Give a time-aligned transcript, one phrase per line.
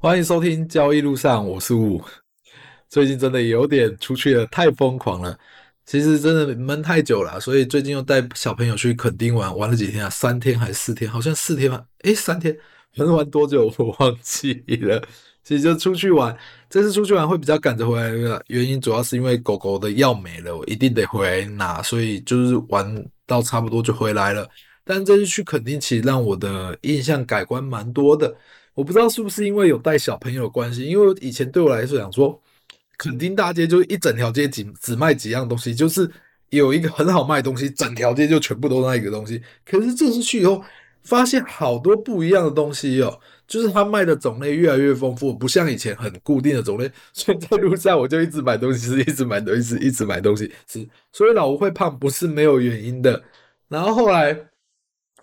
[0.00, 2.00] 欢迎收听交易路上，我是五。
[2.88, 5.36] 最近真的有点出去了，太疯狂了。
[5.84, 10.08] 其实真的闷太久了，所以最近又带小朋友去垦丁玩，玩了几天啊？
[10.08, 11.10] 三天还是四天？
[11.10, 11.84] 好像四天吧？
[12.04, 12.56] 诶，三天，
[12.94, 15.02] 反正玩多久我忘记了。
[15.42, 16.36] 其实就出去玩，
[16.70, 24.48] 这次出去玩会比较赶着回来的原因，主要是因为狗狗的药没了，我一定得回来拿，所以就是玩到差不多就回来了。
[24.88, 28.34] 但这次去垦丁，其实让我的印象改观蛮多的。
[28.72, 32.40] 我不知道是不是因为有带小朋友的关系，因为以前对我来说，想说
[32.96, 36.10] 垦丁大街就一整条街只只卖几样东西，就是
[36.48, 39.42] 有一个很好卖的东西，整条街就全部都那一个东西。
[39.66, 40.64] 可是这次去以后，
[41.02, 46.90] 发现好多不一样的东西哦，就是他卖的种类越来越丰富，不像以前很固定的种类。
[47.12, 50.88] 所以在路上我就一直买东西吃，一直买东西吃，一直买东西吃。
[51.12, 53.22] 所以老吴会胖不是没有原因的。
[53.68, 54.34] 然后后来。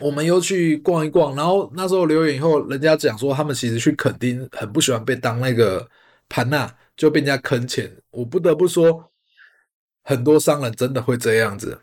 [0.00, 5.88] 我们又去逛一逛，然后那时候留言以后，人家讲说他们其实去垦丁很不喜欢被当那个
[6.28, 7.90] 盘纳，就被人家坑钱。
[8.10, 9.10] 我不得不说，
[10.04, 11.80] 很多商人真的会这样子。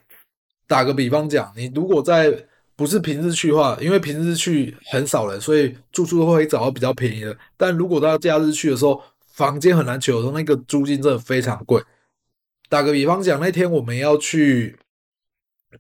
[0.66, 7.38] 打个比方讲，你如果在不是平日去的话，因为平日去很少人，所以住宿都会找到比较便宜的。
[7.58, 9.02] 但如果到假日去的时候，
[9.34, 11.84] 房间很难求的时候，那个租金真的非常贵。
[12.70, 14.78] 打个比方讲，那天我们要去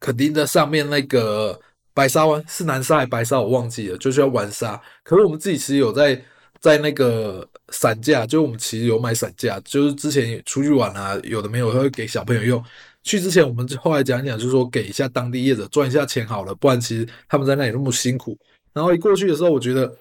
[0.01, 1.61] 垦丁的上面那个。
[1.95, 4.79] 白沙湾是南沙还是白沙，我忘记了，就是要玩沙。
[5.01, 6.21] 可是我们自己其实有在
[6.59, 12.63] 在那个伞架，就是我们其实有买伞架，就是之前出去玩啊，有的没有会给小朋友用。
[13.01, 18.37] 去之前我们后来讲讲，就是说给一下当地业者赚一下钱好了，不然其实他们在那里那么辛苦。
[18.73, 19.95] 然后一过去的时候，我觉得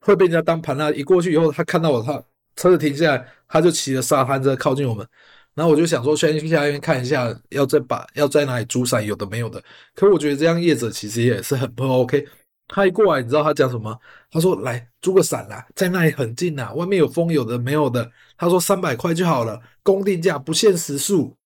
[0.00, 2.20] 会被人家当盘那，一过去以后，他看到我，他
[2.56, 5.06] 车子停下来，他就骑着沙滩车靠近我们。
[5.54, 9.62] 然后我就想说，先去下面看一下，要再把要在哪里租伞，有的没有的。
[9.94, 12.26] 可我觉得这样业者其实也是很不 OK。
[12.68, 13.94] 他一过来，你知道他讲什么？
[14.30, 21.36] 他说：“来租个伞啦，在那里很近呐，外面有风，有的没有的。”他说：“三百块就好了，公定价，不限时数。”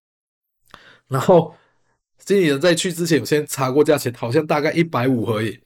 [1.09, 1.53] 然后
[2.19, 5.59] 经理人在去之前，我先查过价钱，好像大概一百五而已。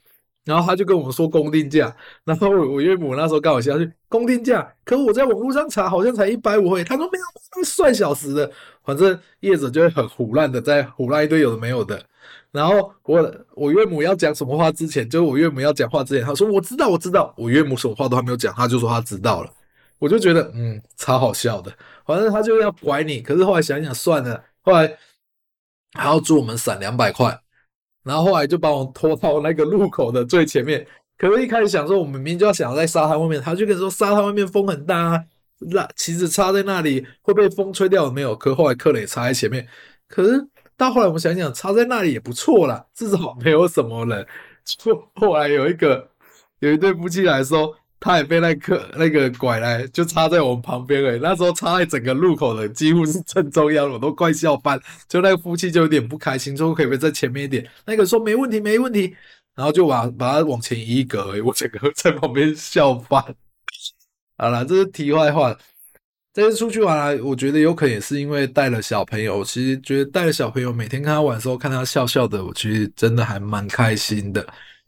[0.51, 1.95] 然后他就跟我们说公定价，
[2.25, 6.83] 然后我岳母那时候刚好下去公定价，可我在网络上查好像才一百五诶。
[6.83, 8.51] 他说没有，算小时的，
[8.83, 12.03] 反正业者就会很胡乱的在胡乱一堆有的没有的。
[12.51, 19.49] 然后我我岳母要讲什么话之前，就是我岳母要讲话之前，他说我知道我知道，我岳母什么话都还没有讲，他就说他知道了，
[19.99, 21.71] 我就觉得嗯超好笑的，
[22.05, 24.97] 反正他就要拐你，可是后来想想算了，后来
[25.93, 27.39] 还要租我们伞两百块。
[28.03, 30.85] 然后后来就把我拖到那个路口的最前面，
[31.17, 35.23] 可是一开始想说我们明明就要想要在沙滩外面，他就跟说沙滩外面风很大啊，
[35.71, 38.35] 那旗子插在那里会被风吹掉的没有？
[38.35, 39.67] 可后来客人也插在前面，
[40.07, 44.25] 可是到后来我们想想插在那里也不错啦，至少没有什么人。
[44.65, 46.09] 就后来有一个
[46.59, 47.75] 有一对夫妻来说。
[48.01, 54.77] 他也被那个那个拐来，就插在我们旁边诶，那时候插在整个路口的几乎是正中央，我都快笑翻。
[55.07, 57.65] 就那个夫妻就有点不开心，说可不可以在前面一点？
[57.85, 59.15] 那个说没问题，没问题。
[59.53, 63.23] 然后就把把他往前移一格，我整个在旁边笑翻。
[64.37, 65.55] 好了，这是题外话。
[66.33, 69.43] 这次出去玩，我觉得有可能也是因为带了小朋友。
[69.43, 74.41] 其实觉得带了小朋友，每天看他玩的时候，看他笑笑的，我其实真的还蛮开心的。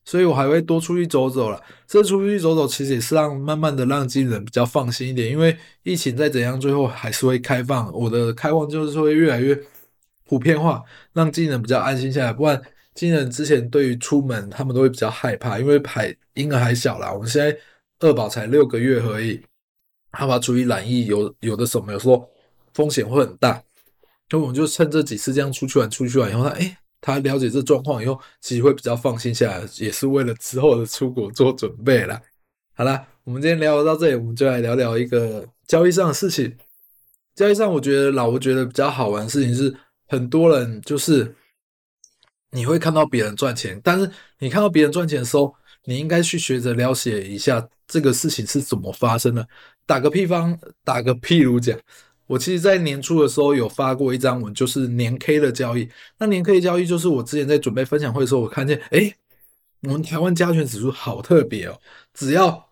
[0.05, 1.61] 所以我还会多出去走走了。
[1.87, 5.29] 这出去走走，其实也是让慢慢的让经纪人比较放心一点。
[5.29, 7.91] 因为疫情再怎样，最后还是会开放。
[7.93, 9.57] 我的开放就是会越来越
[10.25, 12.33] 普遍化，让经纪人比较安心下来。
[12.33, 12.61] 不然，
[12.93, 17.13] 经纪人之前对于出门，他们都会比较害怕，因为还婴儿还小啦。
[17.13, 17.57] 我们现在
[17.99, 19.41] 二宝才六个月而已，
[20.11, 22.29] 害怕出于染疫，有有的什么，有时候
[22.73, 23.63] 风险会很大。
[24.29, 26.75] 所以我们就趁这几次这样出去玩，出去玩以后，他诶
[27.05, 32.19] 他了解这状况以后，其实会比较放心下来，也是为了之后的出国做准备啦。
[32.75, 36.57] 好啦，我们今天聊到这里，我们就来聊聊一个交易上的事情。
[37.35, 39.75] 交易上，我觉得老吴觉得比较好玩的事情是，
[40.07, 41.35] 很多人就是
[42.51, 44.09] 你会看到别人赚钱，但是
[44.39, 45.53] 你看到别人赚钱的时候，
[45.83, 49.45] 你应该去学着了解一下这个事情是怎么发生的。
[49.85, 51.77] 打个譬方，打个譬如讲。
[52.25, 55.87] 我其实，在年初的时候有发过一张文，就是年 K 的交易。
[56.17, 59.13] 那年 K 的交易就是我之前在准备分享会的时候，我看见，诶，
[59.81, 61.77] 我们台湾加权指数好特别哦，
[62.13, 62.69] 只要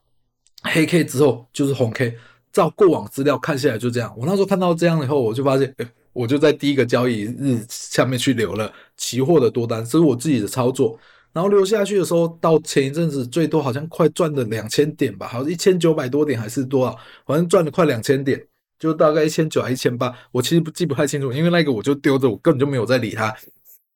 [0.63, 2.15] 黑 K 之后就是红 K，
[2.53, 4.13] 照过往资料看下来就这样。
[4.17, 10.97] 我那时候看到这样以后，我就发现，诶，我就在第一个交易日下面去留了期货的多单，这是我自己的操作。
[11.33, 18.41] 然后留下去的时候，到前一阵子最多好像快赚了两千点吧，好像一千九百多点还是多少，反正赚了快两千点。
[18.81, 23.31] 就大概一千九还一千八，我其实不记不太清楚，因为那个我就丢着，我根本就没有在理它。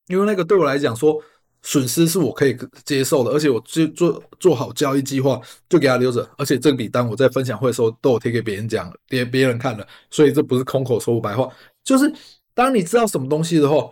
[0.06, 1.20] 因为那个对我来讲说，
[1.64, 6.30] 损失是我可以接受的，而且我就做做好交易计划，就给他留着。
[6.38, 11.50] 而且这笔单我在分享会的时候都有贴给别人讲，给别人看了，所以这不是空口说白话。
[11.84, 12.14] 就是
[12.54, 13.90] 当你知道什么东西的话，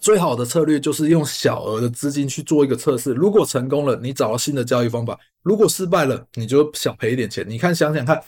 [0.00, 3.12] 最好的策略就是用小额的资金去做一个测试。
[3.12, 7.44] 如果成功了，你找到新的交易方法；如果失败了，你就小赔一点钱。
[7.48, 8.22] 你看，想想看，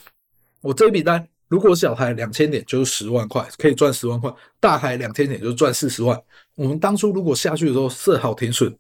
[0.62, 1.24] 我这笔单。
[1.50, 4.30] 如果小台两千点就是十万块，可以赚十万块；
[4.60, 6.16] 大台两千点就赚四十万。
[6.54, 8.72] 我们当初如果下去的时候设好停损，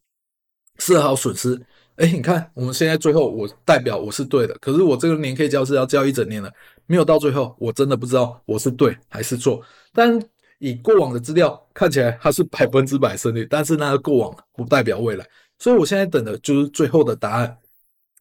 [0.78, 1.60] 设好损失，
[1.96, 6.48] 哎，你看我们现在最后我代表我是对的，可是我这个年可以交是要交一整年了，
[6.86, 9.60] 没有到最后，我真的不知道我是对还是错。
[9.92, 10.16] 但
[10.58, 15.26] 以过往的资料看起来它是百分之百胜率，但是那个过往不代表未来，
[15.58, 17.58] 所以我现在等的就是最后的答案。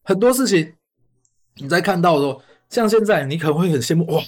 [0.02, 0.72] 很多事情
[1.54, 4.20] 你在看到的时候，像现在你可能会很羡慕哇。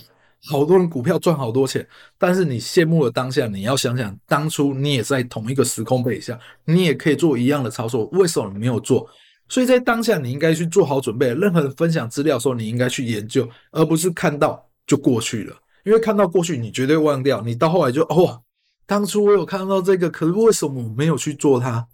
[0.48, 1.86] 好多人股票赚好多钱，
[2.18, 9.08] 但是你羡慕的当下，你要想想当初你也在同一个时空背景下，你也可以做一样的操作，为什么你没有做？
[9.48, 11.32] 所以在当下，你应该去做好准备。
[11.34, 15.56] 任何人分享资料的时候，你应该去研究，而不是看到就过去了。
[15.84, 17.40] 因为看到过去，你绝对忘掉。
[17.42, 18.42] 你到后来就哦，
[18.86, 21.86] 当初我有看到这个，可是为什么我没有去做它？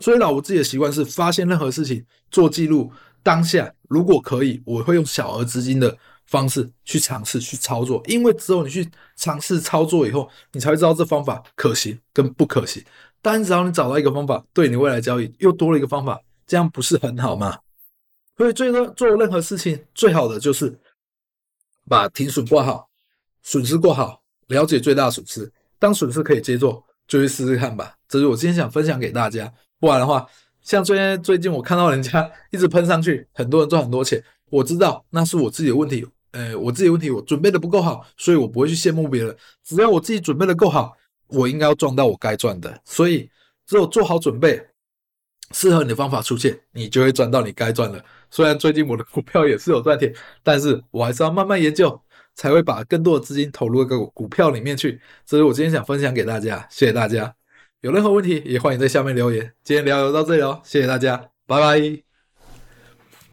[0.00, 2.90] 所以，老吴自己的习惯是发现任何事情做记录。
[3.22, 5.96] 当下如果可以，我会用小额资金的。
[6.28, 12.84] 方式去尝试去操作，因为只有你去尝试操作以后，你才会知道这方法可行跟不可行。
[13.20, 17.58] 但只要你找到一个方法，对你未来交易又多了一个方法，这样不是很好吗？
[18.36, 20.78] 所以，最多做任何事情，最好的就是
[21.88, 22.88] 把停损挂好，
[23.42, 25.50] 损失挂好，了解最大损失。
[25.78, 27.94] 当损失可以接受，就去试试看吧。
[28.06, 29.52] 这是我今天想分享给大家。
[29.80, 30.26] 不然的话，
[30.60, 36.06] 像最近最近我看到人家一直喷上去，很多人赚很多钱，我知道那是我自己的问题。
[36.38, 39.36] 呃，我自己问题，我准备的不够好，所以我不会去羡慕别人。
[39.64, 40.96] 只要我自己准备的够好，
[41.26, 42.80] 我应该要赚到我该赚的。
[42.84, 43.28] 所以，
[43.66, 44.64] 只有做好准备，
[45.52, 48.04] 适合你的方法出现，你就会赚到你该赚的。
[48.30, 50.14] 虽然最近我的股票也是有赚钱，
[50.44, 52.00] 但是我还是要慢慢研究，
[52.36, 55.00] 才会把更多的资金投入个股票里面去。
[55.26, 57.34] 这是我今天想分享给大家，谢谢大家。
[57.80, 59.52] 有任何问题也欢迎在下面留言。
[59.64, 62.07] 今天聊聊到这里哦，谢谢大家，拜拜。